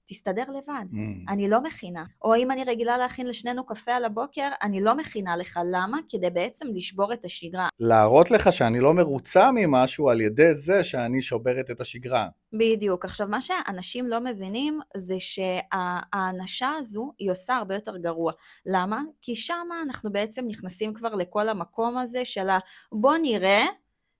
[0.09, 0.85] תסתדר לבד.
[0.91, 1.31] Mm.
[1.31, 2.03] אני לא מכינה.
[2.21, 5.59] או אם אני רגילה להכין לשנינו קפה על הבוקר, אני לא מכינה לך.
[5.71, 5.97] למה?
[6.09, 7.69] כדי בעצם לשבור את השגרה.
[7.79, 12.27] להראות לך שאני לא מרוצה ממשהו על ידי זה שאני שוברת את השגרה.
[12.53, 13.05] בדיוק.
[13.05, 18.31] עכשיו, מה שאנשים לא מבינים זה שהאנשה הזו היא עושה הרבה יותר גרוע.
[18.65, 19.01] למה?
[19.21, 22.59] כי שמה אנחנו בעצם נכנסים כבר לכל המקום הזה של ה...
[22.91, 23.65] בוא נראה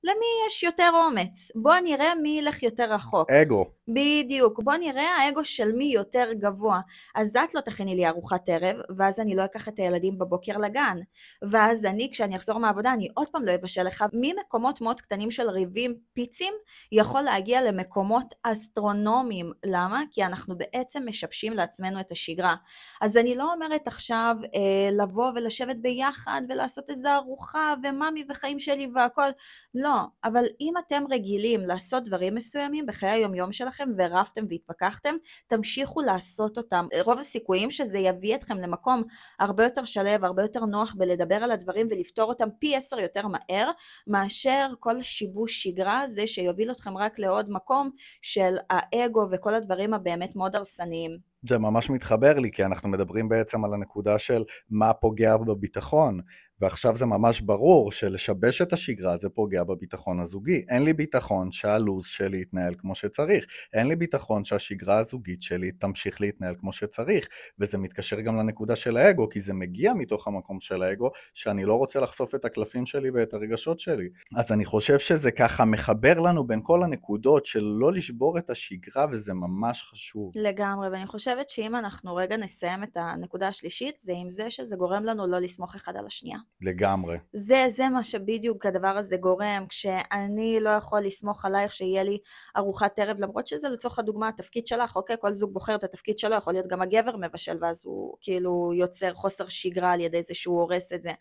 [0.03, 1.51] למי יש יותר אומץ.
[1.55, 3.31] בוא נראה מי ילך יותר רחוק.
[3.31, 3.65] אגו.
[3.93, 4.59] בדיוק.
[4.63, 6.79] בוא נראה האגו של מי יותר גבוה.
[7.15, 10.97] אז את לא תכיני לי ארוחת ערב, ואז אני לא אקח את הילדים בבוקר לגן.
[11.41, 14.05] ואז אני, כשאני אחזור מהעבודה, אני עוד פעם לא אבשל לך.
[14.13, 16.53] ממקומות מאוד קטנים של ריבים, פיצים,
[16.91, 19.51] יכול להגיע למקומות אסטרונומיים.
[19.65, 20.01] למה?
[20.11, 22.55] כי אנחנו בעצם משבשים לעצמנו את השגרה.
[23.01, 28.87] אז אני לא אומרת עכשיו אה, לבוא ולשבת ביחד ולעשות איזו ארוחה ומאמי וחיים שלי
[28.95, 29.29] והכל.
[29.75, 35.15] לא, אבל אם אתם רגילים לעשות דברים מסוימים בחיי היומיום שלכם ורבתם והתווכחתם,
[35.47, 36.85] תמשיכו לעשות אותם.
[37.05, 39.03] רוב הסיכויים שזה יביא אתכם למקום
[39.39, 43.71] הרבה יותר שלו, הרבה יותר נוח בלדבר על הדברים ולפתור אותם פי עשר יותר מהר,
[44.07, 47.89] מאשר כל שיבוש שגרה הזה שיוביל אתכם רק לעוד מקום
[48.21, 51.29] של האגו וכל הדברים הבאמת מאוד הרסניים.
[51.43, 56.19] זה ממש מתחבר לי, כי אנחנו מדברים בעצם על הנקודה של מה פוגע בביטחון.
[56.61, 60.65] ועכשיו זה ממש ברור שלשבש את השגרה זה פוגע בביטחון הזוגי.
[60.69, 63.45] אין לי ביטחון שהלו"ז שלי יתנהל כמו שצריך.
[63.73, 67.27] אין לי ביטחון שהשגרה הזוגית שלי תמשיך להתנהל כמו שצריך.
[67.59, 71.73] וזה מתקשר גם לנקודה של האגו, כי זה מגיע מתוך המקום של האגו, שאני לא
[71.73, 74.09] רוצה לחשוף את הקלפים שלי ואת הרגשות שלי.
[74.35, 79.05] אז אני חושב שזה ככה מחבר לנו בין כל הנקודות של לא לשבור את השגרה,
[79.11, 80.31] וזה ממש חשוב.
[80.35, 85.03] לגמרי, ואני חושבת שאם אנחנו רגע נסיים את הנקודה השלישית, זה עם זה שזה גורם
[85.03, 86.39] לנו לא לסמוך אחד על השנייה.
[86.61, 87.17] לגמרי.
[87.33, 92.17] זה, זה מה שבדיוק הדבר הזה גורם, כשאני לא יכול לסמוך עלייך שיהיה לי
[92.57, 95.15] ארוחת ערב, למרות שזה לצורך הדוגמה התפקיד שלך, אוקיי?
[95.19, 99.13] כל זוג בוחר את התפקיד שלו, יכול להיות גם הגבר מבשל, ואז הוא כאילו יוצר
[99.13, 101.11] חוסר שגרה על ידי זה שהוא הורס את זה.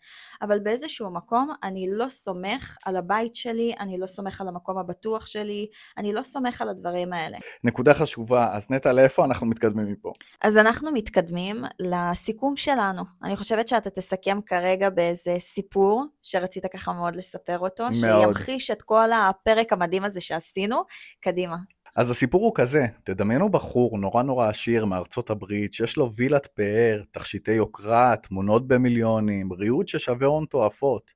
[0.41, 5.25] אבל באיזשהו מקום, אני לא סומך על הבית שלי, אני לא סומך על המקום הבטוח
[5.25, 7.37] שלי, אני לא סומך על הדברים האלה.
[7.63, 10.13] נקודה חשובה, אז נטע, לאיפה אנחנו מתקדמים מפה?
[10.41, 13.03] אז אנחנו מתקדמים לסיכום שלנו.
[13.23, 17.93] אני חושבת שאתה תסכם כרגע באיזה איזה סיפור שרצית ככה מאוד לספר אותו, מאוד.
[17.95, 20.83] שימחיש את כל הפרק המדהים הזה שעשינו.
[21.19, 21.55] קדימה.
[21.95, 27.03] אז הסיפור הוא כזה, תדמיינו בחור נורא נורא עשיר מארצות הברית, שיש לו וילת פאר,
[27.11, 31.11] תכשיטי יוקרה, תמונות במיליונים, ריהוט ששווה הון תועפות.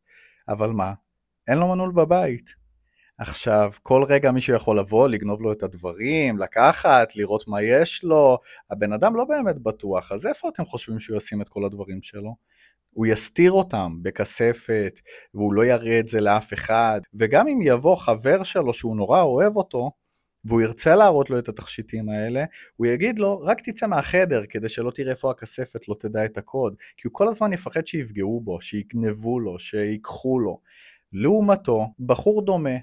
[0.47, 0.93] אבל מה?
[1.47, 2.63] אין לו מנעול בבית.
[3.17, 8.37] עכשיו, כל רגע מישהו יכול לבוא, לגנוב לו את הדברים, לקחת, לראות מה יש לו.
[8.71, 12.35] הבן אדם לא באמת בטוח, אז איפה אתם חושבים שהוא ישים את כל הדברים שלו?
[12.93, 14.99] הוא יסתיר אותם בכספת,
[15.33, 19.55] והוא לא יראה את זה לאף אחד, וגם אם יבוא חבר שלו שהוא נורא אוהב
[19.55, 19.91] אותו,
[20.45, 22.43] והוא ירצה להראות לו את התכשיטים האלה,
[22.75, 26.75] הוא יגיד לו, רק תצא מהחדר כדי שלא תראה איפה הכספת, לא תדע את הקוד,
[26.97, 30.59] כי הוא כל הזמן יפחד שיפגעו בו, שיגנבו לו, שיקחו לו.
[31.13, 32.77] לעומתו, בחור דומה,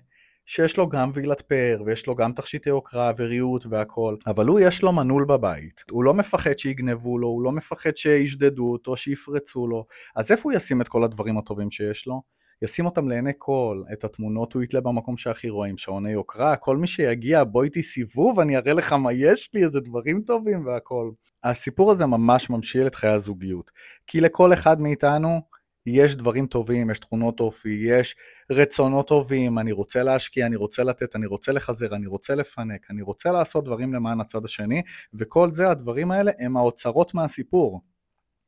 [0.52, 4.82] שיש לו גם וילת פאר, ויש לו גם תכשיטי יוקרה וריהוט והכל, אבל הוא יש
[4.82, 9.86] לו מנעול בבית, הוא לא מפחד שיגנבו לו, הוא לא מפחד שישדדו אותו, שיפרצו לו,
[10.16, 12.22] אז איפה הוא ישים את כל הדברים הטובים שיש לו?
[12.62, 16.86] ישים אותם לעיני כל, את התמונות הוא יתלה במקום שהכי רואים, שעוני יוקרה, כל מי
[16.86, 21.10] שיגיע בוא איתי סיבוב, אני אראה לך מה יש לי, איזה דברים טובים והכל.
[21.44, 23.70] הסיפור הזה ממש ממשיל את חיי הזוגיות,
[24.06, 25.40] כי לכל אחד מאיתנו
[25.86, 28.16] יש דברים טובים, יש תכונות אופי, יש
[28.50, 33.02] רצונות טובים, אני רוצה להשקיע, אני רוצה לתת, אני רוצה לחזר, אני רוצה לפנק, אני
[33.02, 34.82] רוצה לעשות דברים למען הצד השני,
[35.14, 37.80] וכל זה, הדברים האלה הם האוצרות מהסיפור.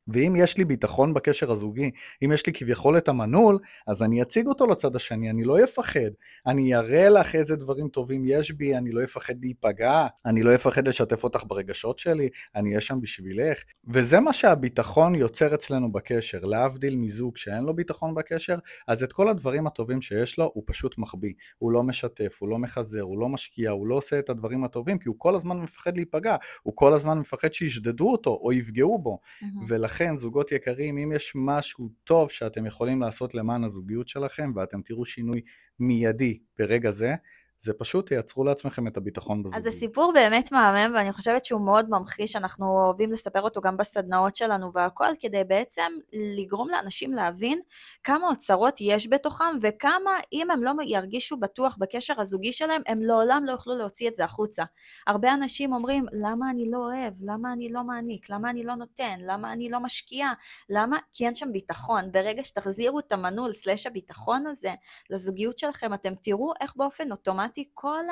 [0.07, 1.91] ואם יש לי ביטחון בקשר הזוגי,
[2.25, 5.99] אם יש לי כביכול את המנעול, אז אני אציג אותו לצד השני, אני לא אפחד.
[6.47, 10.87] אני אראה לך איזה דברים טובים יש בי, אני לא אפחד להיפגע, אני לא אפחד
[10.87, 13.63] לשתף אותך ברגשות שלי, אני אהיה שם בשבילך.
[13.87, 18.55] וזה מה שהביטחון יוצר אצלנו בקשר, להבדיל מזוג שאין לו ביטחון בקשר,
[18.87, 21.33] אז את כל הדברים הטובים שיש לו, הוא פשוט מחביא.
[21.57, 24.99] הוא לא משתף, הוא לא מחזר, הוא לא משקיע, הוא לא עושה את הדברים הטובים,
[24.99, 29.19] כי הוא כל הזמן מפחד להיפגע, הוא כל הזמן מפחד שישדדו אותו או יפגעו בו.
[29.23, 29.45] Mm-hmm.
[29.93, 35.05] ולכן, זוגות יקרים, אם יש משהו טוב שאתם יכולים לעשות למען הזוגיות שלכם, ואתם תראו
[35.05, 35.41] שינוי
[35.79, 37.15] מיידי ברגע זה,
[37.63, 39.67] זה פשוט תייצרו לעצמכם את הביטחון בזוגיות.
[39.67, 44.35] אז הסיפור באמת מהמם, ואני חושבת שהוא מאוד ממחיש, אנחנו אוהבים לספר אותו גם בסדנאות
[44.35, 45.91] שלנו והכל, כדי בעצם
[46.37, 47.59] לגרום לאנשים להבין
[48.03, 53.43] כמה אוצרות יש בתוכם, וכמה אם הם לא ירגישו בטוח בקשר הזוגי שלהם, הם לעולם
[53.45, 54.63] לא יוכלו להוציא את זה החוצה.
[55.07, 57.13] הרבה אנשים אומרים, למה אני לא אוהב?
[57.21, 58.29] למה אני לא מעניק?
[58.29, 59.19] למה אני לא נותן?
[59.19, 60.27] למה אני לא משקיע?
[60.69, 60.97] למה?
[61.13, 62.11] כי אין שם ביטחון.
[62.11, 64.73] ברגע שתחזירו את המנעול סלש הביטחון הזה
[65.09, 68.03] לזוגיות שלכם, אתם תראו איך באופן אוטומטי אוטומטי כל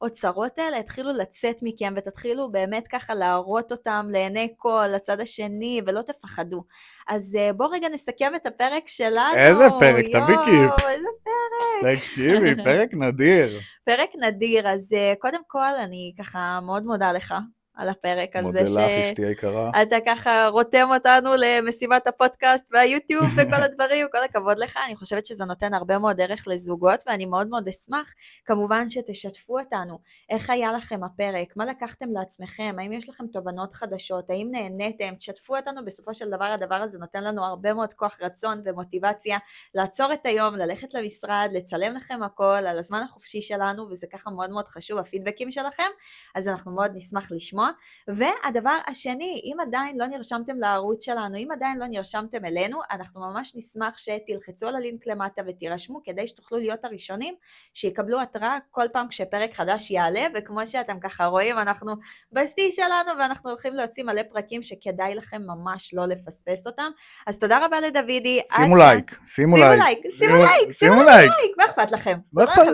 [0.00, 6.02] האוצרות האלה התחילו לצאת מכם ותתחילו באמת ככה להראות אותם לעיני כל, לצד השני, ולא
[6.02, 6.64] תפחדו.
[7.08, 9.36] אז אה, בואו רגע נסכם את הפרק שלנו.
[9.36, 10.86] איזה פרק, תביא כיף.
[10.88, 11.96] איזה פרק.
[11.98, 13.48] תקשיבי, פרק נדיר.
[13.84, 17.34] פרק נדיר, אז אה, קודם כל אני ככה מאוד מודה לך
[17.78, 19.70] על הפרק, על מודה זה לך, אשתי היקרה.
[19.76, 24.78] שאתה ככה רותם אותנו למשימת הפודקאסט והיוטיוב וכל הדברים, כל הכבוד לך.
[24.86, 28.14] אני חושבת שזה נותן הרבה מאוד ערך לזוגות, ואני מאוד מאוד אשמח,
[28.44, 29.98] כמובן שתשתפו אותנו.
[30.30, 31.56] איך היה לכם הפרק?
[31.56, 32.76] מה לקחתם לעצמכם?
[32.78, 34.30] האם יש לכם תובנות חדשות?
[34.30, 35.14] האם נהניתם?
[35.14, 39.38] תשתפו אותנו, בסופו של דבר הדבר הזה נותן לנו הרבה מאוד כוח רצון ומוטיבציה
[39.74, 44.50] לעצור את היום, ללכת למשרד, לצלם לכם הכל על הזמן החופשי שלנו, וזה ככה מאוד
[44.50, 45.88] מאוד חשוב, הפידבקים שלכם,
[46.34, 47.67] אז אנחנו מאוד נשמח לשמוע.
[48.08, 53.52] והדבר השני, אם עדיין לא נרשמתם לערוץ שלנו, אם עדיין לא נרשמתם אלינו, אנחנו ממש
[53.56, 57.34] נשמח שתלחצו על הלינק למטה ותירשמו, כדי שתוכלו להיות הראשונים
[57.74, 61.94] שיקבלו התראה כל פעם כשפרק חדש יעלה, וכמו שאתם ככה רואים, אנחנו
[62.32, 66.90] בשיא שלנו, ואנחנו הולכים להוציא מלא פרקים שכדאי לכם ממש לא לפספס אותם.
[67.26, 68.40] אז תודה רבה לדודי.
[68.56, 70.02] שימו לייק, שימו לייק.
[70.18, 72.18] שימו לייק, שימו לייק, מה אכפת לכם?
[72.32, 72.64] מה אכפת?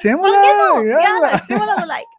[0.00, 2.17] שימו לייק, יאללה, שימו לנו לייק.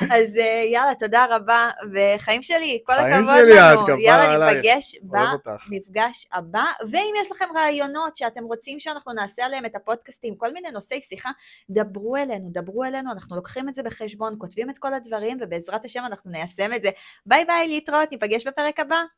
[0.00, 3.86] אז אה, יאללה, תודה רבה, וחיים שלי, כל חיים הכבוד שלי, את, לנו.
[3.86, 4.56] כפרה יאללה, עלייך.
[4.56, 5.66] ניפגש אוהב אותך.
[5.70, 6.64] במפגש הבא.
[6.90, 11.30] ואם יש לכם רעיונות שאתם רוצים שאנחנו נעשה עליהם את הפודקאסטים, כל מיני נושאי שיחה,
[11.70, 16.02] דברו אלינו, דברו אלינו, אנחנו לוקחים את זה בחשבון, כותבים את כל הדברים, ובעזרת השם
[16.06, 16.90] אנחנו ניישם את זה.
[17.26, 19.02] ביי ביי, להתראות, ניפגש בפרק הבא.